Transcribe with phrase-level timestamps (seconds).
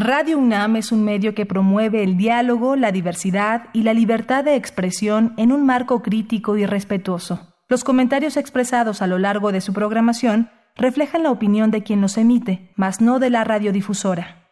[0.00, 4.54] Radio UNAM es un medio que promueve el diálogo, la diversidad y la libertad de
[4.54, 7.52] expresión en un marco crítico y respetuoso.
[7.68, 12.16] Los comentarios expresados a lo largo de su programación reflejan la opinión de quien los
[12.16, 14.46] emite, mas no de la radiodifusora.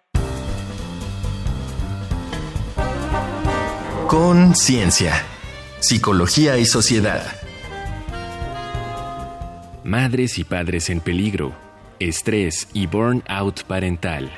[4.08, 5.12] Conciencia,
[5.78, 7.22] psicología y sociedad.
[9.84, 11.52] Madres y padres en peligro,
[12.00, 14.28] estrés y burnout parental.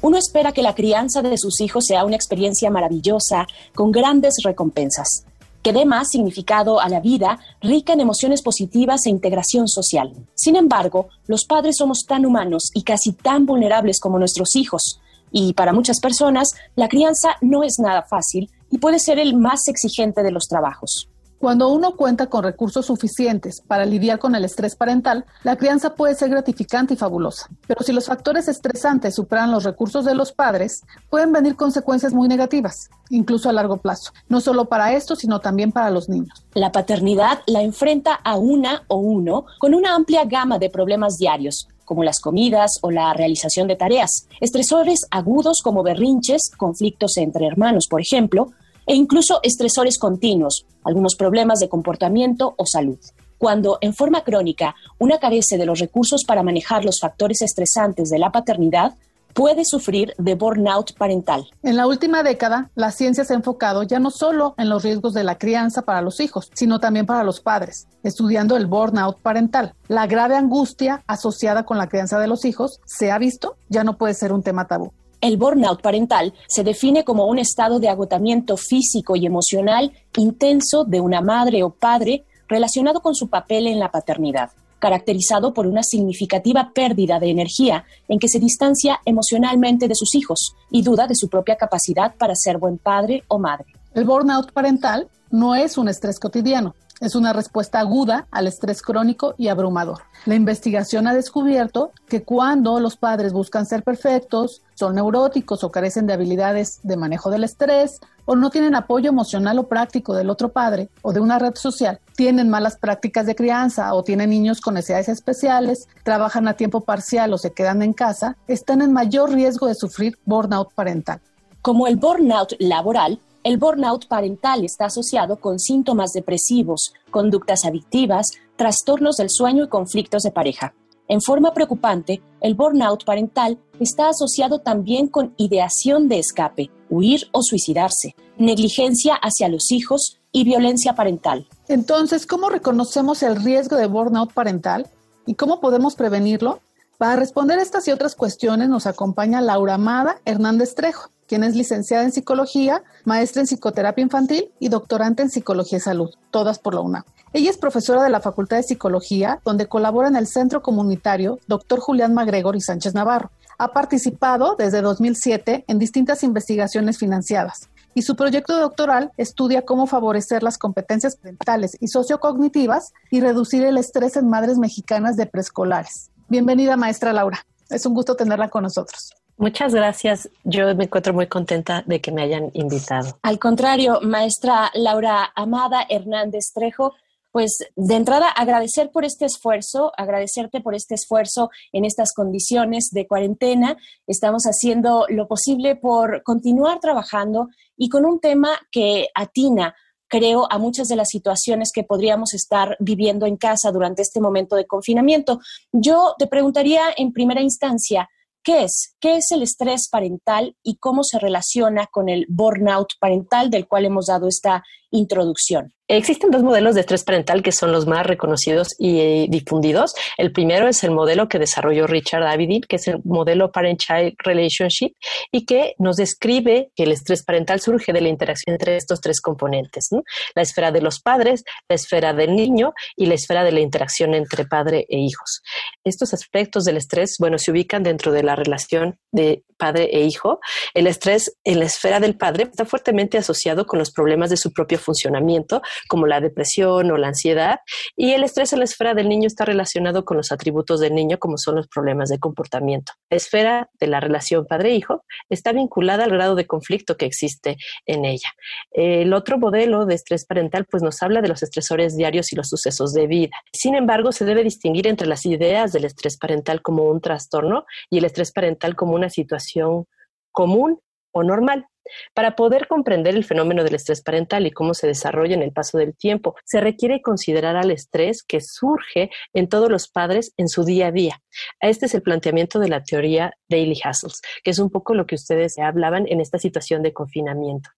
[0.00, 5.26] Uno espera que la crianza de sus hijos sea una experiencia maravillosa, con grandes recompensas,
[5.62, 10.14] que dé más significado a la vida, rica en emociones positivas e integración social.
[10.36, 15.00] Sin embargo, los padres somos tan humanos y casi tan vulnerables como nuestros hijos,
[15.32, 19.66] y para muchas personas la crianza no es nada fácil y puede ser el más
[19.68, 21.09] exigente de los trabajos.
[21.40, 26.14] Cuando uno cuenta con recursos suficientes para lidiar con el estrés parental, la crianza puede
[26.14, 27.48] ser gratificante y fabulosa.
[27.66, 32.28] Pero si los factores estresantes superan los recursos de los padres, pueden venir consecuencias muy
[32.28, 36.44] negativas, incluso a largo plazo, no solo para esto, sino también para los niños.
[36.52, 41.68] La paternidad la enfrenta a una o uno con una amplia gama de problemas diarios,
[41.86, 47.86] como las comidas o la realización de tareas, estresores agudos como berrinches, conflictos entre hermanos,
[47.88, 48.52] por ejemplo,
[48.90, 52.98] e incluso estresores continuos, algunos problemas de comportamiento o salud.
[53.38, 58.18] Cuando en forma crónica una carece de los recursos para manejar los factores estresantes de
[58.18, 58.96] la paternidad,
[59.32, 61.46] puede sufrir de burnout parental.
[61.62, 65.14] En la última década, la ciencia se ha enfocado ya no solo en los riesgos
[65.14, 69.72] de la crianza para los hijos, sino también para los padres, estudiando el burnout parental.
[69.86, 73.96] La grave angustia asociada con la crianza de los hijos se ha visto, ya no
[73.96, 74.90] puede ser un tema tabú.
[75.20, 81.00] El burnout parental se define como un estado de agotamiento físico y emocional intenso de
[81.00, 86.72] una madre o padre relacionado con su papel en la paternidad, caracterizado por una significativa
[86.74, 91.28] pérdida de energía en que se distancia emocionalmente de sus hijos y duda de su
[91.28, 93.66] propia capacidad para ser buen padre o madre.
[93.92, 99.34] El burnout parental no es un estrés cotidiano, es una respuesta aguda al estrés crónico
[99.38, 100.02] y abrumador.
[100.26, 106.06] La investigación ha descubierto que cuando los padres buscan ser perfectos, son neuróticos o carecen
[106.06, 110.50] de habilidades de manejo del estrés, o no tienen apoyo emocional o práctico del otro
[110.50, 114.74] padre o de una red social, tienen malas prácticas de crianza o tienen niños con
[114.74, 119.66] necesidades especiales, trabajan a tiempo parcial o se quedan en casa, están en mayor riesgo
[119.66, 121.20] de sufrir burnout parental.
[121.62, 128.26] Como el burnout laboral, el burnout parental está asociado con síntomas depresivos, conductas adictivas,
[128.56, 130.74] trastornos del sueño y conflictos de pareja.
[131.08, 137.42] En forma preocupante, el burnout parental está asociado también con ideación de escape, huir o
[137.42, 141.48] suicidarse, negligencia hacia los hijos y violencia parental.
[141.66, 144.88] Entonces, ¿cómo reconocemos el riesgo de burnout parental
[145.26, 146.60] y cómo podemos prevenirlo?
[146.98, 152.02] Para responder estas y otras cuestiones nos acompaña Laura Amada Hernández Trejo, quien es licenciada
[152.02, 156.80] en psicología, maestra en psicoterapia infantil y doctorante en psicología y salud, todas por la
[156.80, 157.04] UNAM.
[157.32, 161.78] Ella es profesora de la Facultad de Psicología, donde colabora en el Centro Comunitario Dr.
[161.78, 163.30] Julián Magregor y Sánchez Navarro.
[163.58, 170.42] Ha participado desde 2007 en distintas investigaciones financiadas y su proyecto doctoral estudia cómo favorecer
[170.42, 176.10] las competencias mentales y sociocognitivas y reducir el estrés en madres mexicanas de preescolares.
[176.28, 177.46] Bienvenida, maestra Laura.
[177.68, 179.12] Es un gusto tenerla con nosotros.
[179.40, 180.28] Muchas gracias.
[180.44, 183.18] Yo me encuentro muy contenta de que me hayan invitado.
[183.22, 186.92] Al contrario, maestra Laura Amada Hernández Trejo,
[187.32, 193.06] pues de entrada agradecer por este esfuerzo, agradecerte por este esfuerzo en estas condiciones de
[193.06, 193.78] cuarentena.
[194.06, 197.48] Estamos haciendo lo posible por continuar trabajando
[197.78, 199.74] y con un tema que atina
[200.10, 204.56] creo, a muchas de las situaciones que podríamos estar viviendo en casa durante este momento
[204.56, 205.38] de confinamiento.
[205.72, 208.08] Yo te preguntaría en primera instancia,
[208.42, 208.96] ¿qué es?
[209.00, 213.84] ¿Qué es el estrés parental y cómo se relaciona con el burnout parental del cual
[213.84, 215.72] hemos dado esta introducción?
[215.92, 219.92] Existen dos modelos de estrés parental que son los más reconocidos y eh, difundidos.
[220.18, 224.92] El primero es el modelo que desarrolló Richard Avedin, que es el modelo Parent-Child Relationship,
[225.32, 229.20] y que nos describe que el estrés parental surge de la interacción entre estos tres
[229.20, 229.88] componentes,
[230.36, 234.14] la esfera de los padres, la esfera del niño y la esfera de la interacción
[234.14, 235.42] entre padre e hijos.
[235.82, 240.40] Estos aspectos del estrés, bueno, se ubican dentro de la relación de padre e hijo.
[240.74, 244.52] El estrés en la esfera del padre está fuertemente asociado con los problemas de su
[244.52, 247.60] propio funcionamiento, como la depresión o la ansiedad,
[247.96, 251.18] y el estrés en la esfera del niño está relacionado con los atributos del niño,
[251.18, 252.92] como son los problemas de comportamiento.
[253.10, 257.56] La esfera de la relación padre-hijo está vinculada al grado de conflicto que existe
[257.86, 258.30] en ella.
[258.70, 262.48] El otro modelo de estrés parental pues nos habla de los estresores diarios y los
[262.48, 263.36] sucesos de vida.
[263.52, 267.98] Sin embargo, se debe distinguir entre las ideas del estrés parental como un trastorno y
[267.98, 269.86] el estrés parental como una situación
[270.32, 270.80] común
[271.12, 271.66] o normal.
[272.14, 275.78] Para poder comprender el fenómeno del estrés parental y cómo se desarrolla en el paso
[275.78, 280.64] del tiempo, se requiere considerar al estrés que surge en todos los padres en su
[280.64, 281.22] día a día.
[281.60, 285.14] Este es el planteamiento de la teoría Daily Hassles, que es un poco lo que
[285.14, 287.70] ustedes hablaban en esta situación de confinamiento.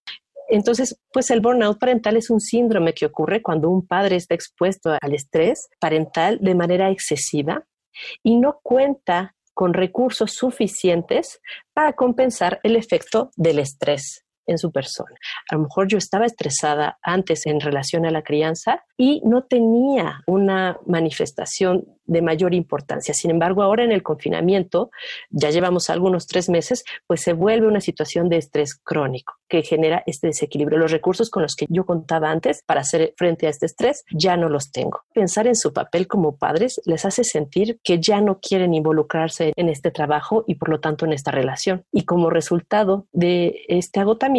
[0.49, 4.95] Entonces, pues el burnout parental es un síndrome que ocurre cuando un padre está expuesto
[5.01, 7.65] al estrés parental de manera excesiva
[8.21, 11.41] y no cuenta con recursos suficientes
[11.73, 15.15] para compensar el efecto del estrés en su persona.
[15.49, 20.21] A lo mejor yo estaba estresada antes en relación a la crianza y no tenía
[20.27, 23.13] una manifestación de mayor importancia.
[23.13, 24.91] Sin embargo, ahora en el confinamiento,
[25.29, 30.03] ya llevamos algunos tres meses, pues se vuelve una situación de estrés crónico que genera
[30.05, 30.77] este desequilibrio.
[30.77, 34.35] Los recursos con los que yo contaba antes para hacer frente a este estrés ya
[34.35, 35.01] no los tengo.
[35.13, 39.69] Pensar en su papel como padres les hace sentir que ya no quieren involucrarse en
[39.69, 41.85] este trabajo y por lo tanto en esta relación.
[41.91, 44.32] Y como resultado de este agotamiento,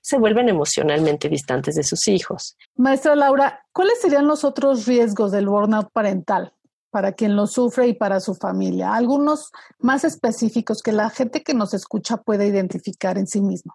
[0.00, 2.56] se vuelven emocionalmente distantes de sus hijos.
[2.76, 6.52] Maestra Laura, ¿cuáles serían los otros riesgos del burnout parental?
[6.90, 8.94] para quien lo sufre y para su familia.
[8.94, 13.72] Algunos más específicos que la gente que nos escucha puede identificar en sí mismo.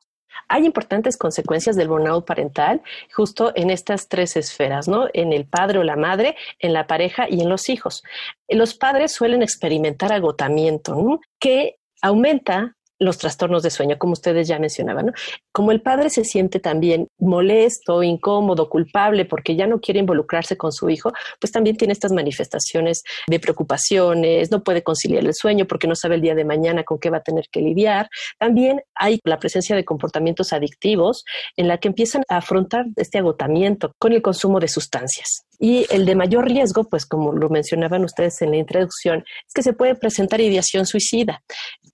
[0.49, 2.81] Hay importantes consecuencias del burnout parental
[3.15, 5.07] justo en estas tres esferas, ¿no?
[5.13, 8.03] En el padre o la madre, en la pareja y en los hijos.
[8.47, 11.19] Los padres suelen experimentar agotamiento, ¿no?
[11.39, 15.07] que aumenta los trastornos de sueño, como ustedes ya mencionaban.
[15.07, 15.11] ¿no?
[15.51, 20.71] Como el padre se siente también molesto, incómodo, culpable porque ya no quiere involucrarse con
[20.71, 25.87] su hijo, pues también tiene estas manifestaciones de preocupaciones, no puede conciliar el sueño porque
[25.87, 28.09] no sabe el día de mañana con qué va a tener que lidiar.
[28.39, 31.23] También hay la presencia de comportamientos adictivos
[31.55, 35.46] en la que empiezan a afrontar este agotamiento con el consumo de sustancias.
[35.59, 39.63] Y el de mayor riesgo, pues como lo mencionaban ustedes en la introducción, es que
[39.63, 41.41] se puede presentar ideación suicida.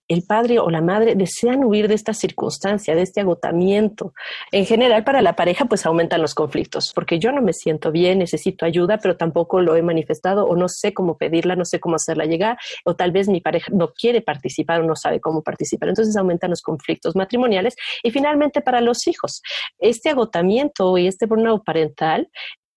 [0.10, 4.14] El padre o la madre desean huir de esta circunstancia, de este agotamiento.
[4.52, 8.20] En general, para la pareja, pues aumentan los conflictos, porque yo no me siento bien,
[8.20, 11.96] necesito ayuda, pero tampoco lo he manifestado o no sé cómo pedirla, no sé cómo
[11.96, 15.88] hacerla llegar, o tal vez mi pareja no quiere participar o no sabe cómo participar.
[15.88, 17.76] Entonces aumentan los conflictos matrimoniales.
[18.04, 19.42] Y finalmente, para los hijos,
[19.80, 22.30] este agotamiento y este burnout parental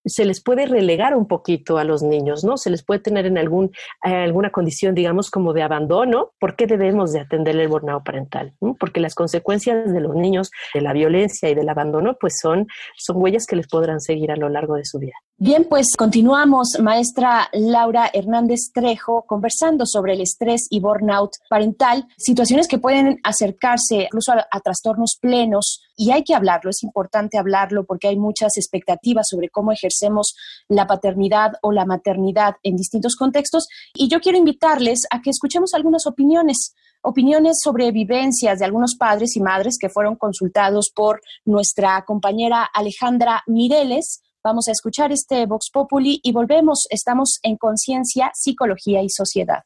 [0.07, 2.57] se les puede relegar un poquito a los niños, ¿no?
[2.57, 3.73] Se les puede tener en algún,
[4.05, 6.33] eh, alguna condición, digamos, como de abandono.
[6.39, 8.55] ¿Por qué debemos de atender el burnout parental?
[8.79, 13.17] Porque las consecuencias de los niños, de la violencia y del abandono, pues son, son
[13.21, 15.15] huellas que les podrán seguir a lo largo de su vida.
[15.39, 22.67] Bien, pues continuamos, maestra Laura Hernández Trejo, conversando sobre el estrés y burnout parental, situaciones
[22.67, 28.09] que pueden acercarse incluso a, trastornos plenos y hay que hablarlo, es importante hablarlo porque
[28.09, 30.35] hay muchas expectativas sobre cómo ejercemos
[30.69, 35.75] la paternidad o la maternidad en distintos contextos y yo quiero invitarles a que escuchemos
[35.75, 42.03] algunas opiniones opiniones sobre vivencias de algunos padres y madres que fueron consultados por nuestra
[42.07, 46.87] compañera Alejandra Mireles Vamos a escuchar este Vox Populi y volvemos.
[46.91, 49.65] Estamos en Conciencia, Psicología y Sociedad.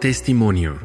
[0.00, 0.80] Testimonio.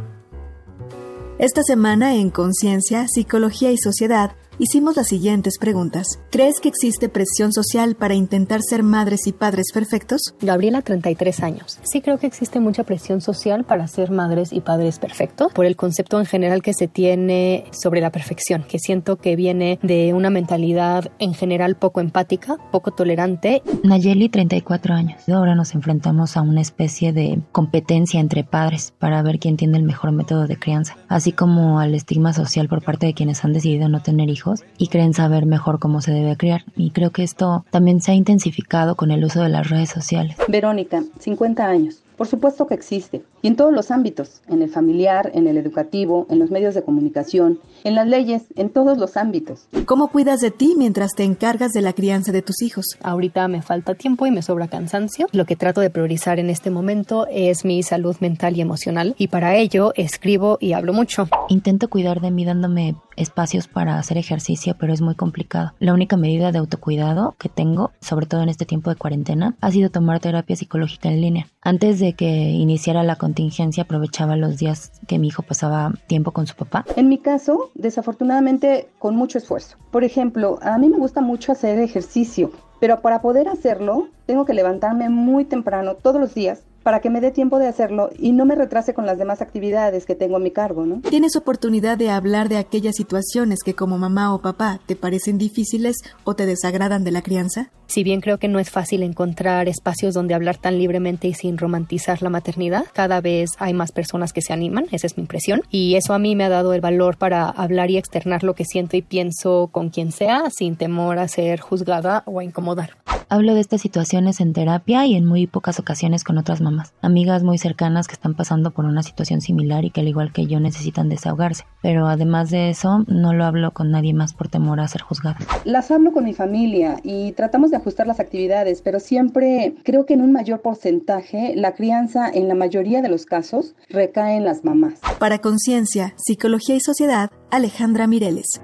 [1.39, 6.19] Esta semana en Conciencia, Psicología y Sociedad hicimos las siguientes preguntas.
[6.31, 10.33] ¿Crees que existe presión social para intentar ser madres y padres perfectos?
[10.41, 11.79] Gabriela, 33 años.
[11.83, 15.75] Sí creo que existe mucha presión social para ser madres y padres perfectos por el
[15.75, 20.29] concepto en general que se tiene sobre la perfección, que siento que viene de una
[20.29, 23.61] mentalidad en general poco empática, poco tolerante.
[23.83, 25.29] Nayeli, 34 años.
[25.29, 29.83] Ahora nos enfrentamos a una especie de competencia entre padres para ver quién tiene el
[29.83, 33.89] mejor método de crianza, así como al estigma social por parte de quienes han decidido
[33.89, 34.46] no tener hijos
[34.77, 36.63] y creen saber mejor cómo se debe criar.
[36.75, 40.37] Y creo que esto también se ha intensificado con el uso de las redes sociales.
[40.47, 42.01] Verónica, 50 años.
[42.17, 46.25] Por supuesto que existe, y en todos los ámbitos, en el familiar, en el educativo,
[46.31, 49.67] en los medios de comunicación, en las leyes, en todos los ámbitos.
[49.85, 52.85] ¿Cómo cuidas de ti mientras te encargas de la crianza de tus hijos?
[53.03, 55.27] Ahorita me falta tiempo y me sobra cansancio.
[55.31, 59.27] Lo que trato de priorizar en este momento es mi salud mental y emocional, y
[59.27, 61.29] para ello escribo y hablo mucho.
[61.49, 65.73] Intento cuidar de mí dándome espacios para hacer ejercicio, pero es muy complicado.
[65.79, 69.71] La única medida de autocuidado que tengo, sobre todo en este tiempo de cuarentena, ha
[69.71, 71.47] sido tomar terapia psicológica en línea.
[71.67, 76.47] Antes de que iniciara la contingencia, aprovechaba los días que mi hijo pasaba tiempo con
[76.47, 76.85] su papá.
[76.95, 79.75] En mi caso, desafortunadamente, con mucho esfuerzo.
[79.91, 84.53] Por ejemplo, a mí me gusta mucho hacer ejercicio, pero para poder hacerlo, tengo que
[84.53, 88.45] levantarme muy temprano todos los días para que me dé tiempo de hacerlo y no
[88.45, 91.01] me retrase con las demás actividades que tengo a mi cargo, ¿no?
[91.01, 95.97] ¿Tienes oportunidad de hablar de aquellas situaciones que como mamá o papá te parecen difíciles
[96.23, 97.71] o te desagradan de la crianza?
[97.87, 101.57] Si bien creo que no es fácil encontrar espacios donde hablar tan libremente y sin
[101.57, 105.63] romantizar la maternidad, cada vez hay más personas que se animan, esa es mi impresión,
[105.69, 108.63] y eso a mí me ha dado el valor para hablar y externar lo que
[108.63, 112.91] siento y pienso con quien sea, sin temor a ser juzgada o a incomodar.
[113.29, 117.43] Hablo de estas situaciones en terapia y en muy pocas ocasiones con otras mamás amigas
[117.43, 120.59] muy cercanas que están pasando por una situación similar y que al igual que yo
[120.59, 121.65] necesitan desahogarse.
[121.81, 125.37] Pero además de eso, no lo hablo con nadie más por temor a ser juzgada.
[125.65, 130.13] Las hablo con mi familia y tratamos de ajustar las actividades, pero siempre creo que
[130.13, 134.63] en un mayor porcentaje la crianza en la mayoría de los casos recae en las
[134.63, 134.95] mamás.
[135.19, 138.61] Para Conciencia, Psicología y Sociedad, Alejandra Mireles.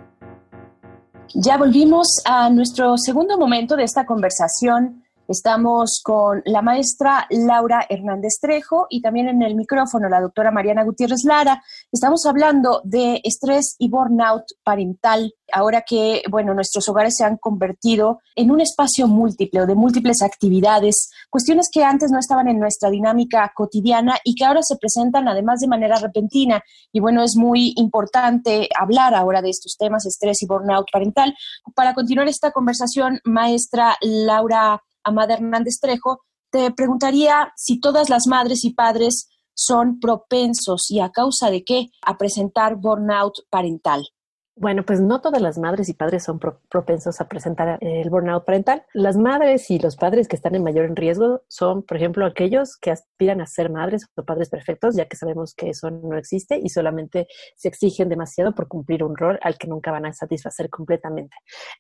[1.36, 8.34] Ya volvimos a nuestro segundo momento de esta conversación Estamos con la maestra Laura Hernández
[8.42, 11.64] Trejo y también en el micrófono la doctora Mariana Gutiérrez Lara.
[11.94, 18.20] Estamos hablando de estrés y burnout parental, ahora que, bueno, nuestros hogares se han convertido
[18.36, 22.90] en un espacio múltiple o de múltiples actividades, cuestiones que antes no estaban en nuestra
[22.90, 26.62] dinámica cotidiana y que ahora se presentan además de manera repentina.
[26.92, 31.34] Y bueno, es muy importante hablar ahora de estos temas, estrés y burnout parental.
[31.76, 38.64] Para continuar esta conversación, maestra Laura Amada Hernández Trejo, te preguntaría si todas las madres
[38.64, 44.08] y padres son propensos y a causa de qué a presentar burnout parental.
[44.56, 48.86] Bueno, pues no todas las madres y padres son propensos a presentar el burnout parental.
[48.94, 52.92] Las madres y los padres que están en mayor riesgo son, por ejemplo, aquellos que
[52.92, 56.70] aspiran a ser madres o padres perfectos, ya que sabemos que eso no existe y
[56.70, 61.36] solamente se exigen demasiado por cumplir un rol al que nunca van a satisfacer completamente.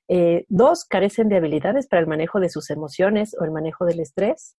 [0.07, 3.99] Eh, dos, carecen de habilidades para el manejo de sus emociones o el manejo del
[3.99, 4.57] estrés.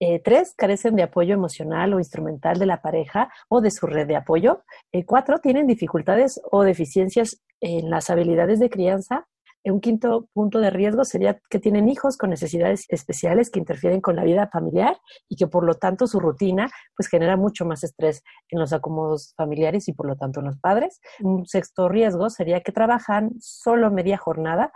[0.00, 4.06] Eh, tres, carecen de apoyo emocional o instrumental de la pareja o de su red
[4.06, 4.62] de apoyo.
[4.92, 9.26] Eh, cuatro, tienen dificultades o deficiencias en las habilidades de crianza.
[9.64, 14.00] Eh, un quinto punto de riesgo sería que tienen hijos con necesidades especiales que interfieren
[14.00, 14.96] con la vida familiar
[15.28, 19.34] y que por lo tanto su rutina pues genera mucho más estrés en los acomodos
[19.36, 21.00] familiares y por lo tanto en los padres.
[21.20, 24.70] Un sexto riesgo sería que trabajan solo media jornada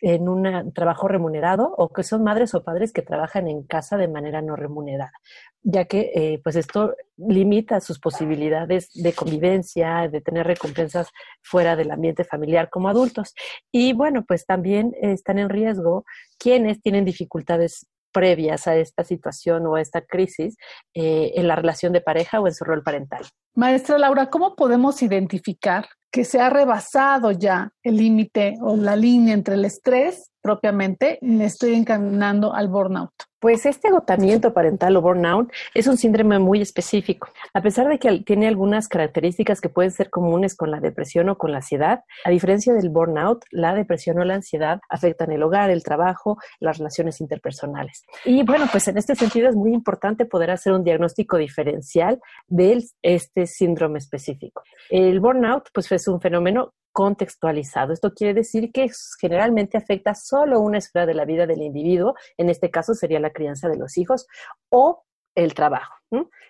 [0.00, 4.08] en un trabajo remunerado o que son madres o padres que trabajan en casa de
[4.08, 5.12] manera no remunerada,
[5.62, 11.08] ya que eh, pues esto limita sus posibilidades de convivencia, de tener recompensas
[11.42, 13.34] fuera del ambiente familiar como adultos.
[13.72, 16.04] Y bueno, pues también están en riesgo
[16.38, 20.56] quienes tienen dificultades previas a esta situación o a esta crisis
[20.94, 23.24] eh, en la relación de pareja o en su rol parental.
[23.54, 29.34] Maestra Laura, ¿cómo podemos identificar que se ha rebasado ya el límite o la línea
[29.34, 33.12] entre el estrés propiamente me estoy encaminando al burnout?
[33.40, 37.28] Pues este agotamiento parental o burnout es un síndrome muy específico.
[37.54, 41.38] A pesar de que tiene algunas características que pueden ser comunes con la depresión o
[41.38, 45.70] con la ansiedad, a diferencia del burnout, la depresión o la ansiedad afectan el hogar,
[45.70, 48.04] el trabajo, las relaciones interpersonales.
[48.24, 52.82] Y bueno, pues en este sentido es muy importante poder hacer un diagnóstico diferencial de
[53.02, 54.64] este síndrome específico.
[54.90, 57.92] El burnout pues es un fenómeno contextualizado.
[57.92, 58.90] Esto quiere decir que
[59.20, 63.30] generalmente afecta solo una esfera de la vida del individuo, en este caso sería la
[63.30, 64.26] crianza de los hijos,
[64.68, 65.04] o
[65.36, 65.97] el trabajo.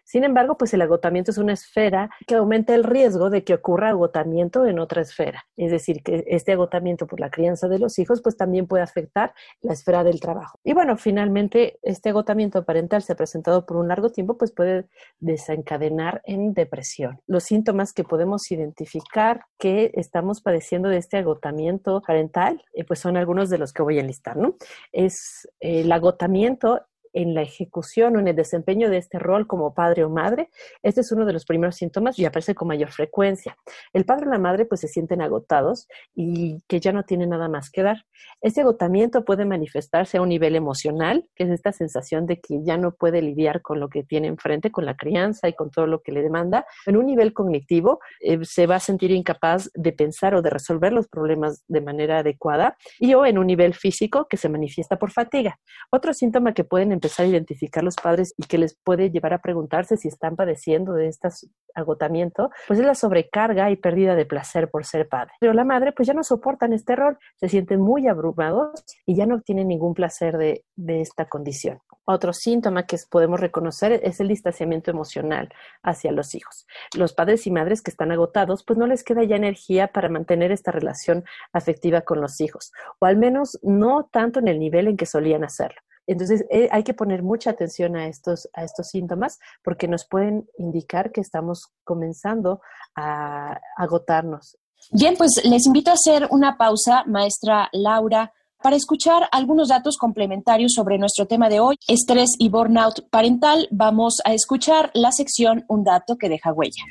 [0.05, 3.91] Sin embargo, pues el agotamiento es una esfera que aumenta el riesgo de que ocurra
[3.91, 5.45] agotamiento en otra esfera.
[5.57, 9.35] Es decir, que este agotamiento por la crianza de los hijos, pues también puede afectar
[9.61, 10.59] la esfera del trabajo.
[10.65, 14.89] Y bueno, finalmente, este agotamiento parental se ha presentado por un largo tiempo, pues puede
[15.19, 17.21] desencadenar en depresión.
[17.27, 23.17] Los síntomas que podemos identificar que estamos padeciendo de este agotamiento parental, eh, pues son
[23.17, 24.57] algunos de los que voy a enlistar, ¿no?
[24.93, 26.81] Es el agotamiento
[27.13, 30.51] en la ejecución o en el desempeño de este rol como padre o madre,
[30.83, 33.57] este es uno de los primeros síntomas y aparece con mayor frecuencia.
[33.93, 37.49] El padre o la madre pues se sienten agotados y que ya no tienen nada
[37.49, 38.05] más que dar.
[38.41, 42.77] Este agotamiento puede manifestarse a un nivel emocional, que es esta sensación de que ya
[42.77, 46.03] no puede lidiar con lo que tiene enfrente, con la crianza y con todo lo
[46.03, 46.67] que le demanda.
[46.87, 50.93] En un nivel cognitivo eh, se va a sentir incapaz de pensar o de resolver
[50.93, 55.11] los problemas de manera adecuada y o en un nivel físico que se manifiesta por
[55.11, 55.59] fatiga.
[55.91, 59.39] Otro síntoma que pueden empezar a identificar los padres y que les puede llevar a
[59.39, 61.29] preguntarse si están padeciendo de este
[61.75, 65.33] agotamiento, pues es la sobrecarga y pérdida de placer por ser padre.
[65.41, 69.27] Pero la madre pues ya no soportan este rol, se sienten muy abrumados y ya
[69.27, 71.81] no obtienen ningún placer de, de esta condición.
[72.11, 75.51] Otro síntoma que podemos reconocer es el distanciamiento emocional
[75.83, 76.67] hacia los hijos.
[76.97, 80.51] Los padres y madres que están agotados, pues no les queda ya energía para mantener
[80.51, 84.97] esta relación afectiva con los hijos, o al menos no tanto en el nivel en
[84.97, 85.81] que solían hacerlo.
[86.09, 90.49] Entonces, eh, hay que poner mucha atención a estos, a estos síntomas porque nos pueden
[90.57, 92.61] indicar que estamos comenzando
[92.97, 94.57] a agotarnos.
[94.91, 100.73] Bien, pues les invito a hacer una pausa, maestra Laura, para escuchar algunos datos complementarios
[100.73, 103.69] sobre nuestro tema de hoy, estrés y burnout parental.
[103.71, 106.85] Vamos a escuchar la sección Un dato que deja huella.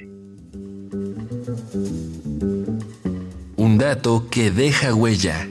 [3.57, 5.47] Un dato que deja huella.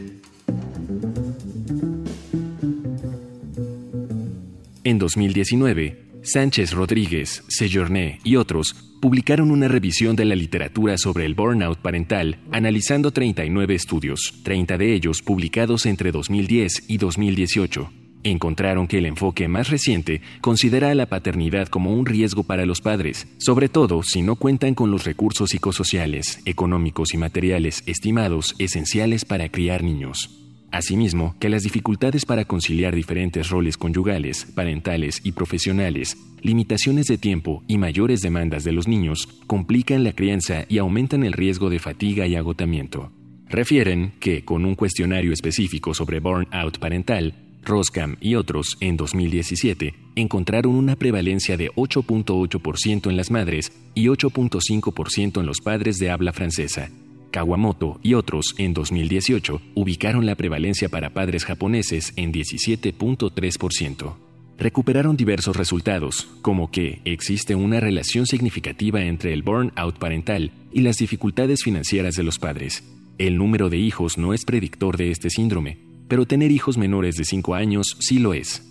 [4.86, 11.34] En 2019, Sánchez Rodríguez, Sejourné y otros publicaron una revisión de la literatura sobre el
[11.34, 17.90] burnout parental, analizando 39 estudios, 30 de ellos publicados entre 2010 y 2018.
[18.22, 22.80] Encontraron que el enfoque más reciente considera a la paternidad como un riesgo para los
[22.80, 29.24] padres, sobre todo si no cuentan con los recursos psicosociales, económicos y materiales estimados esenciales
[29.24, 30.45] para criar niños.
[30.70, 37.62] Asimismo, que las dificultades para conciliar diferentes roles conyugales, parentales y profesionales, limitaciones de tiempo
[37.66, 42.26] y mayores demandas de los niños complican la crianza y aumentan el riesgo de fatiga
[42.26, 43.10] y agotamiento.
[43.48, 47.34] Refieren que, con un cuestionario específico sobre burnout parental,
[47.66, 55.40] Roscam y otros, en 2017, encontraron una prevalencia de 8.8% en las madres y 8.5%
[55.40, 56.90] en los padres de habla francesa,
[57.36, 64.14] Kawamoto y otros en 2018 ubicaron la prevalencia para padres japoneses en 17.3%.
[64.56, 70.96] Recuperaron diversos resultados, como que existe una relación significativa entre el burnout parental y las
[70.96, 72.82] dificultades financieras de los padres.
[73.18, 75.76] El número de hijos no es predictor de este síndrome,
[76.08, 78.62] pero tener hijos menores de 5 años sí lo es.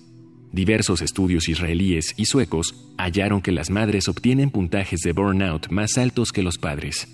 [0.51, 6.31] Diversos estudios israelíes y suecos hallaron que las madres obtienen puntajes de burnout más altos
[6.31, 7.07] que los padres.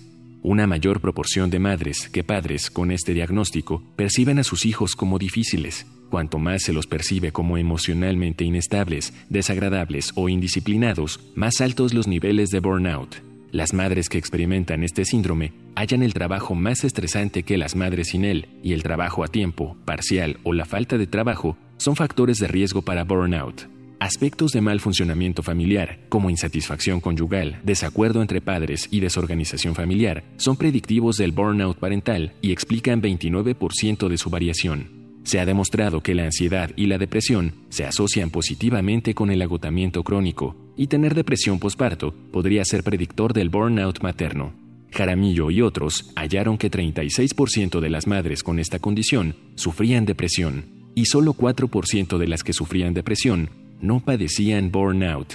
[0.44, 5.20] Una mayor proporción de madres que padres con este diagnóstico perciben a sus hijos como
[5.20, 5.86] difíciles.
[6.10, 12.50] Cuanto más se los percibe como emocionalmente inestables, desagradables o indisciplinados, más altos los niveles
[12.50, 13.22] de burnout.
[13.52, 18.24] Las madres que experimentan este síndrome hallan el trabajo más estresante que las madres sin
[18.24, 22.48] él, y el trabajo a tiempo, parcial o la falta de trabajo son factores de
[22.48, 23.68] riesgo para burnout.
[24.02, 30.56] Aspectos de mal funcionamiento familiar, como insatisfacción conyugal, desacuerdo entre padres y desorganización familiar, son
[30.56, 35.20] predictivos del burnout parental y explican 29% de su variación.
[35.22, 40.02] Se ha demostrado que la ansiedad y la depresión se asocian positivamente con el agotamiento
[40.02, 44.52] crónico, y tener depresión posparto podría ser predictor del burnout materno.
[44.90, 51.04] Jaramillo y otros hallaron que 36% de las madres con esta condición sufrían depresión, y
[51.04, 55.34] solo 4% de las que sufrían depresión no padecían burnout.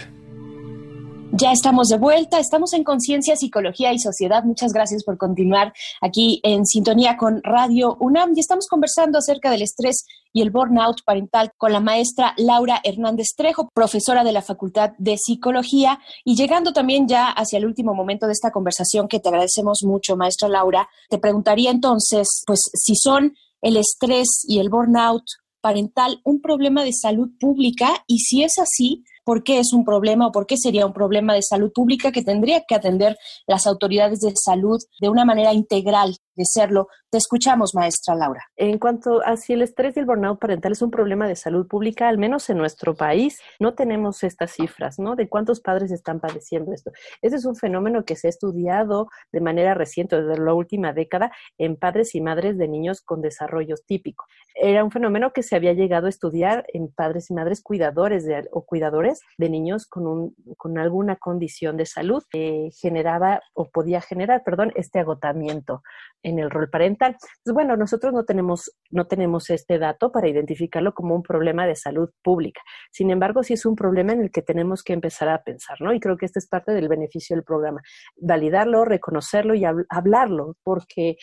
[1.34, 4.46] Ya estamos de vuelta, estamos en Conciencia, Psicología y Sociedad.
[4.46, 9.62] Muchas gracias por continuar aquí en sintonía con Radio UNAM y estamos conversando acerca del
[9.62, 14.92] estrés y el burnout parental con la maestra Laura Hernández Trejo, profesora de la Facultad
[14.98, 19.28] de Psicología y llegando también ya hacia el último momento de esta conversación que te
[19.28, 20.88] agradecemos mucho, maestra Laura.
[21.10, 25.26] Te preguntaría entonces, pues si son el estrés y el burnout
[25.62, 30.28] parental un problema de salud pública y si es así, por qué es un problema
[30.28, 34.20] o por qué sería un problema de salud pública que tendría que atender las autoridades
[34.22, 36.88] de salud de una manera integral de serlo.
[37.10, 38.46] Te escuchamos, maestra Laura.
[38.56, 41.68] En cuanto a si el estrés y el burnout parental es un problema de salud
[41.68, 45.16] pública, al menos en nuestro país no tenemos estas cifras, ¿no?
[45.16, 46.92] De cuántos padres están padeciendo esto.
[47.22, 51.32] Ese es un fenómeno que se ha estudiado de manera reciente, desde la última década,
[51.58, 54.26] en padres y madres de niños con desarrollo típico.
[54.54, 58.48] Era un fenómeno que se había llegado a estudiar en padres y madres cuidadores de,
[58.52, 64.02] o cuidadores de niños con, un, con alguna condición de salud que generaba o podía
[64.02, 65.82] generar, perdón, este agotamiento
[66.28, 67.16] en el rol parental.
[67.46, 72.10] Bueno, nosotros no tenemos, no tenemos este dato para identificarlo como un problema de salud
[72.22, 72.62] pública.
[72.92, 75.94] Sin embargo, sí es un problema en el que tenemos que empezar a pensar, ¿no?
[75.94, 77.82] Y creo que este es parte del beneficio del programa.
[78.18, 81.16] Validarlo, reconocerlo y hablarlo, porque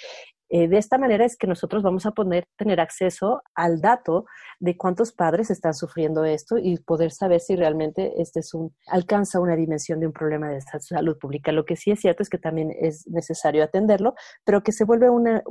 [0.51, 4.27] eh, de esta manera es que nosotros vamos a poder tener acceso al dato
[4.61, 9.41] de cuántos padres están sufriendo esto y poder saber si realmente este es un alcanza
[9.41, 11.53] una dimensión de un problema de salud pública.
[11.53, 15.11] Lo que sí es cierto es que también es necesario atenderlo, pero que se vuelve
[15.11, 15.43] una,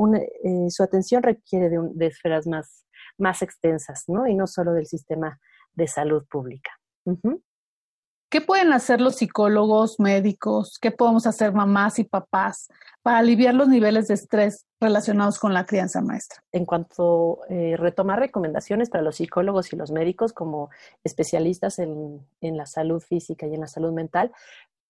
[0.44, 2.86] eh, su atención requiere de, de esferas más,
[3.18, 4.28] más extensas, ¿no?
[4.28, 5.40] Y no solo del sistema
[5.74, 6.72] de salud pública.
[8.34, 10.80] ¿Qué pueden hacer los psicólogos, médicos?
[10.80, 12.68] ¿Qué podemos hacer mamás y papás
[13.04, 16.44] para aliviar los niveles de estrés relacionados con la crianza maestra?
[16.52, 20.72] En cuanto eh, retomar recomendaciones para los psicólogos y los médicos como
[21.04, 24.32] especialistas en, en la salud física y en la salud mental,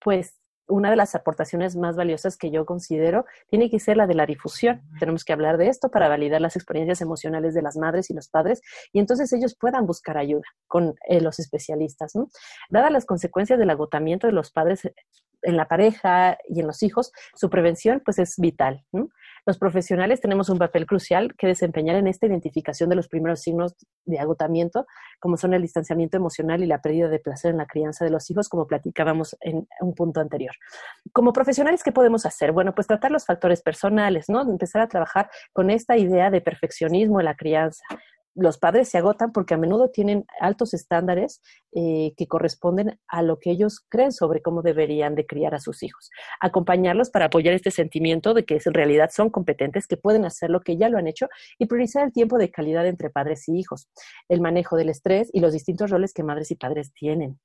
[0.02, 4.14] pues una de las aportaciones más valiosas que yo considero tiene que ser la de
[4.14, 4.82] la difusión.
[4.98, 8.28] Tenemos que hablar de esto para validar las experiencias emocionales de las madres y los
[8.28, 12.14] padres y entonces ellos puedan buscar ayuda con eh, los especialistas.
[12.14, 12.28] ¿no?
[12.70, 14.82] Dadas las consecuencias del agotamiento de los padres
[15.44, 18.84] en la pareja y en los hijos, su prevención pues es vital.
[19.46, 23.74] Los profesionales tenemos un papel crucial que desempeñar en esta identificación de los primeros signos
[24.06, 24.86] de agotamiento,
[25.20, 28.30] como son el distanciamiento emocional y la pérdida de placer en la crianza de los
[28.30, 30.54] hijos, como platicábamos en un punto anterior.
[31.12, 32.52] Como profesionales, ¿qué podemos hacer?
[32.52, 34.40] Bueno, pues tratar los factores personales, ¿no?
[34.40, 37.84] Empezar a trabajar con esta idea de perfeccionismo en la crianza,
[38.34, 41.40] los padres se agotan porque a menudo tienen altos estándares
[41.72, 45.82] eh, que corresponden a lo que ellos creen sobre cómo deberían de criar a sus
[45.82, 46.10] hijos.
[46.40, 50.60] Acompañarlos para apoyar este sentimiento de que en realidad son competentes, que pueden hacer lo
[50.60, 53.88] que ya lo han hecho y priorizar el tiempo de calidad entre padres y hijos,
[54.28, 57.38] el manejo del estrés y los distintos roles que madres y padres tienen.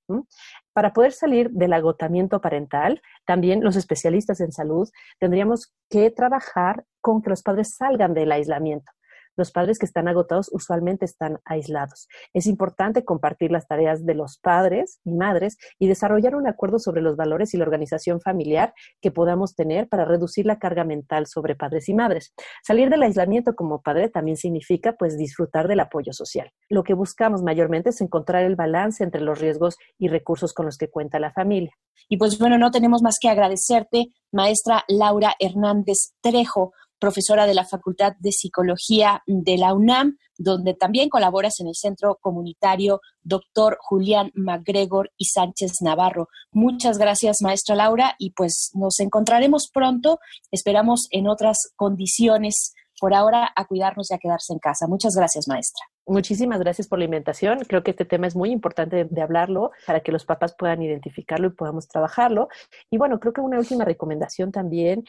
[0.74, 7.22] Para poder salir del agotamiento parental, también los especialistas en salud tendríamos que trabajar con
[7.22, 8.92] que los padres salgan del aislamiento
[9.40, 12.08] los padres que están agotados usualmente están aislados.
[12.34, 17.02] Es importante compartir las tareas de los padres y madres y desarrollar un acuerdo sobre
[17.02, 21.56] los valores y la organización familiar que podamos tener para reducir la carga mental sobre
[21.56, 22.34] padres y madres.
[22.64, 26.52] Salir del aislamiento como padre también significa pues disfrutar del apoyo social.
[26.70, 30.78] Lo que buscamos mayormente es encontrar el balance entre los riesgos y recursos con los
[30.78, 31.72] que cuenta la familia.
[32.10, 37.66] Y pues bueno, no tenemos más que agradecerte, maestra Laura Hernández Trejo, profesora de la
[37.66, 44.32] Facultad de Psicología de la UNAM, donde también colaboras en el Centro Comunitario Doctor Julián
[44.36, 46.28] MacGregor y Sánchez Navarro.
[46.52, 50.20] Muchas gracias, maestra Laura, y pues nos encontraremos pronto,
[50.52, 52.74] esperamos en otras condiciones.
[53.00, 54.86] Por ahora, a cuidarnos y a quedarse en casa.
[54.86, 55.86] Muchas gracias, maestra.
[56.10, 57.60] Muchísimas gracias por la invitación.
[57.68, 61.48] Creo que este tema es muy importante de, hablarlo para que los papás puedan identificarlo
[61.48, 62.50] y podamos trabajarlo.
[62.90, 65.06] Y bueno, creo que una última recomendación también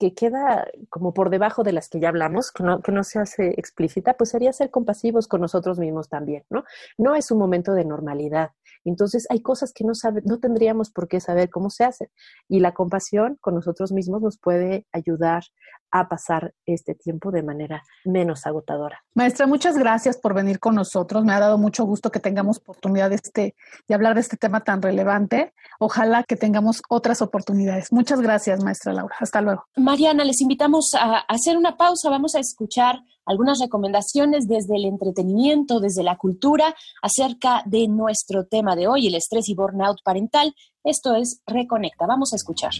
[0.00, 3.18] que queda como por debajo de las que ya hablamos, que no, que no, se
[3.18, 6.64] hace explícita, pues sería ser compasivos con nosotros mismos también, ¿no?
[6.96, 8.52] No es un momento de normalidad.
[8.84, 12.08] Entonces hay cosas que no, sabe, no tendríamos por qué saber cómo se hacen.
[12.48, 15.42] Y la compasión con nosotros mismos nos puede ayudar
[15.90, 19.02] a pasar este tiempo de manera menos agotadora.
[19.14, 21.24] Maestra, muchas gracias por venir con nosotros.
[21.24, 23.54] Me ha dado mucho gusto que tengamos oportunidad de, este,
[23.88, 25.52] de hablar de este tema tan relevante.
[25.78, 27.92] Ojalá que tengamos otras oportunidades.
[27.92, 29.16] Muchas gracias, maestra Laura.
[29.18, 29.64] Hasta luego.
[29.76, 32.10] Mariana, les invitamos a hacer una pausa.
[32.10, 38.74] Vamos a escuchar algunas recomendaciones desde el entretenimiento, desde la cultura, acerca de nuestro tema
[38.76, 40.54] de hoy, el estrés y burnout parental.
[40.82, 42.06] Esto es Reconecta.
[42.06, 42.72] Vamos a escuchar.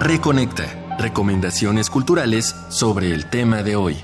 [0.00, 0.96] Reconecta.
[0.96, 3.96] Recomendaciones culturales sobre el tema de hoy.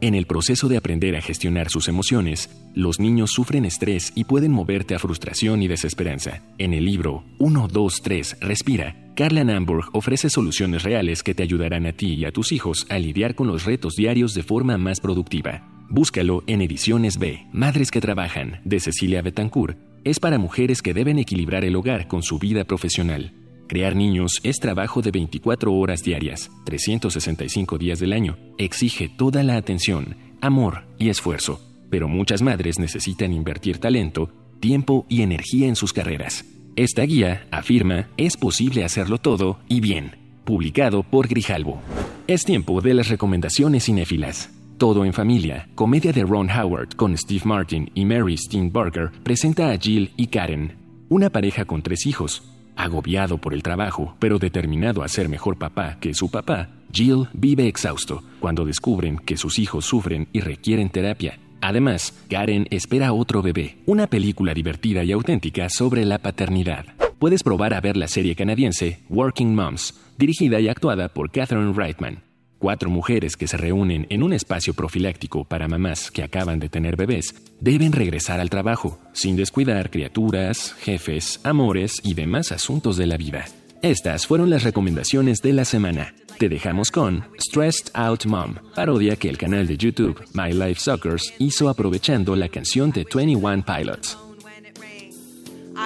[0.00, 4.52] En el proceso de aprender a gestionar sus emociones, los niños sufren estrés y pueden
[4.52, 6.42] moverte a frustración y desesperanza.
[6.58, 11.86] En el libro 1, 2, 3, Respira, Carla Namburg ofrece soluciones reales que te ayudarán
[11.86, 15.00] a ti y a tus hijos a lidiar con los retos diarios de forma más
[15.00, 15.68] productiva.
[15.90, 19.76] Búscalo en Ediciones B, Madres que Trabajan, de Cecilia Betancourt.
[20.04, 23.41] Es para mujeres que deben equilibrar el hogar con su vida profesional.
[23.72, 28.36] Crear niños es trabajo de 24 horas diarias, 365 días del año.
[28.58, 31.58] Exige toda la atención, amor y esfuerzo.
[31.88, 34.28] Pero muchas madres necesitan invertir talento,
[34.60, 36.44] tiempo y energía en sus carreras.
[36.76, 40.16] Esta guía afirma es posible hacerlo todo y bien.
[40.44, 41.80] Publicado por Grijalbo.
[42.26, 44.50] Es tiempo de las recomendaciones cinéfilas.
[44.76, 49.78] Todo en familia, comedia de Ron Howard con Steve Martin y Mary Steenburgen, presenta a
[49.78, 50.76] Jill y Karen,
[51.08, 52.42] una pareja con tres hijos,
[52.76, 57.68] Agobiado por el trabajo, pero determinado a ser mejor papá que su papá, Jill vive
[57.68, 61.38] exhausto cuando descubren que sus hijos sufren y requieren terapia.
[61.60, 66.86] Además, Karen espera otro bebé, una película divertida y auténtica sobre la paternidad.
[67.18, 72.31] Puedes probar a ver la serie canadiense Working Moms, dirigida y actuada por Catherine Reitman.
[72.62, 76.94] Cuatro mujeres que se reúnen en un espacio profiláctico para mamás que acaban de tener
[76.94, 83.16] bebés deben regresar al trabajo, sin descuidar criaturas, jefes, amores y demás asuntos de la
[83.16, 83.46] vida.
[83.82, 86.14] Estas fueron las recomendaciones de la semana.
[86.38, 91.34] Te dejamos con Stressed Out Mom, parodia que el canal de YouTube My Life Suckers
[91.40, 94.16] hizo aprovechando la canción de 21 Pilots.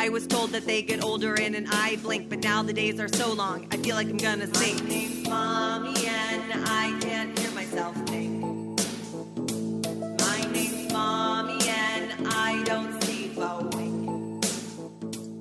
[0.07, 3.01] I was told that they get older in an eye blink, but now the days
[3.01, 4.81] are so long, I feel like I'm gonna sink.
[4.85, 7.97] My name's Mommy and I can't hear myself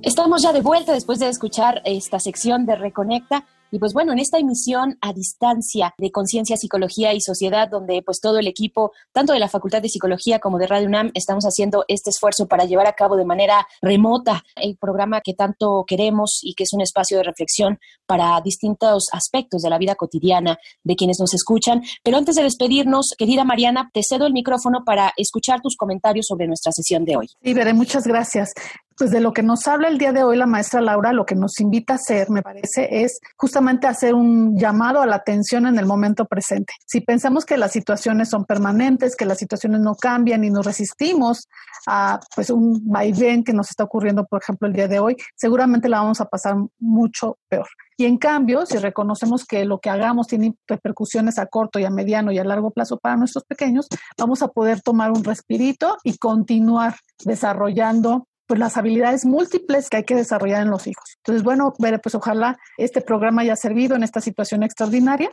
[0.05, 3.43] Estamos ya de vuelta después de escuchar esta sección de Reconecta.
[3.71, 8.19] Y pues bueno, en esta emisión a distancia de Conciencia, Psicología y Sociedad, donde pues
[8.21, 11.85] todo el equipo, tanto de la Facultad de Psicología como de Radio UNAM, estamos haciendo
[11.87, 16.53] este esfuerzo para llevar a cabo de manera remota el programa que tanto queremos y
[16.53, 21.19] que es un espacio de reflexión para distintos aspectos de la vida cotidiana de quienes
[21.19, 21.81] nos escuchan.
[22.03, 26.45] Pero antes de despedirnos, querida Mariana, te cedo el micrófono para escuchar tus comentarios sobre
[26.45, 27.27] nuestra sesión de hoy.
[27.41, 28.53] Sí, Veré, muchas gracias.
[28.97, 31.35] Pues de lo que nos habla el día de hoy la maestra Laura, lo que
[31.35, 35.77] nos invita a hacer, me parece, es justamente hacer un llamado a la atención en
[35.77, 36.73] el momento presente.
[36.87, 41.49] Si pensamos que las situaciones son permanentes, que las situaciones no cambian y nos resistimos
[41.87, 45.89] a pues un vaivén que nos está ocurriendo, por ejemplo, el día de hoy, seguramente
[45.89, 47.67] la vamos a pasar mucho peor.
[47.97, 51.89] Y en cambio, si reconocemos que lo que hagamos tiene repercusiones a corto y a
[51.89, 56.17] mediano y a largo plazo para nuestros pequeños, vamos a poder tomar un respirito y
[56.17, 61.15] continuar desarrollando pues las habilidades múltiples que hay que desarrollar en los hijos.
[61.17, 65.31] Entonces, bueno, pues ojalá este programa haya servido en esta situación extraordinaria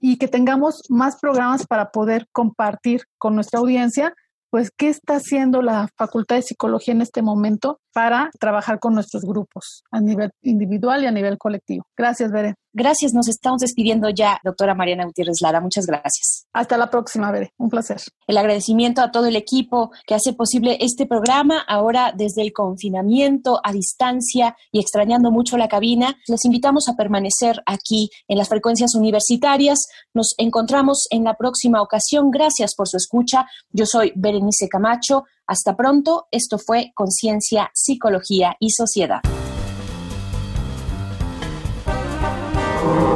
[0.00, 4.14] y que tengamos más programas para poder compartir con nuestra audiencia,
[4.50, 9.24] pues, qué está haciendo la Facultad de Psicología en este momento para trabajar con nuestros
[9.24, 11.84] grupos a nivel individual y a nivel colectivo.
[11.96, 12.54] Gracias, Bere.
[12.74, 15.60] Gracias, nos estamos despidiendo ya, doctora Mariana Gutiérrez Lara.
[15.60, 16.46] Muchas gracias.
[16.54, 17.52] Hasta la próxima, Bere.
[17.58, 18.00] Un placer.
[18.26, 23.60] El agradecimiento a todo el equipo que hace posible este programa, ahora desde el confinamiento
[23.62, 26.16] a distancia y extrañando mucho la cabina.
[26.26, 29.86] Les invitamos a permanecer aquí en las frecuencias universitarias.
[30.14, 32.30] Nos encontramos en la próxima ocasión.
[32.30, 33.46] Gracias por su escucha.
[33.70, 35.24] Yo soy Berenice Camacho.
[35.52, 39.20] Hasta pronto, esto fue Conciencia, Psicología y Sociedad.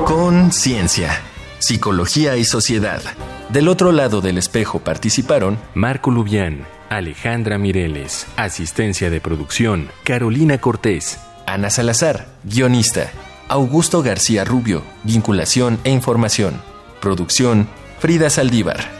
[0.05, 1.19] Conciencia,
[1.61, 3.01] Psicología y Sociedad.
[3.49, 11.19] Del otro lado del espejo participaron Marco Lubián, Alejandra Mireles, asistencia de producción, Carolina Cortés,
[11.47, 13.11] Ana Salazar, guionista,
[13.49, 16.61] Augusto García Rubio, vinculación e información,
[17.01, 17.67] producción,
[17.99, 18.96] Frida Saldívar.